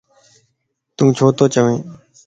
[0.95, 1.77] تون ڇو تي چوين؟